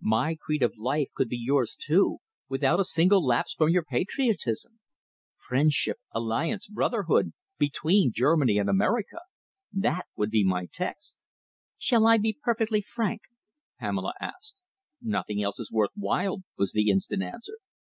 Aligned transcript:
My 0.00 0.34
creed 0.34 0.62
of 0.62 0.78
life 0.78 1.08
could 1.14 1.28
be 1.28 1.36
yours, 1.36 1.76
too, 1.78 2.20
without 2.48 2.80
a 2.80 2.84
single 2.84 3.22
lapse 3.22 3.52
from 3.52 3.68
your 3.68 3.82
patriotism. 3.84 4.80
Friendship, 5.36 5.98
alliance, 6.12 6.66
brotherhood, 6.68 7.34
between 7.58 8.10
Germany 8.10 8.56
and 8.56 8.70
America. 8.70 9.18
That 9.74 10.06
would 10.16 10.30
be 10.30 10.42
my 10.42 10.68
text." 10.72 11.16
"Shall 11.76 12.06
I 12.06 12.16
be 12.16 12.32
perfectly 12.42 12.80
frank?" 12.80 13.20
Pamela 13.78 14.14
asked. 14.22 14.54
"Nothing 15.02 15.42
else 15.42 15.58
is 15.60 15.70
worth 15.70 15.92
while," 15.94 16.38
was 16.56 16.72
the 16.72 16.88
instant 16.88 17.22
answer. 17.22 17.58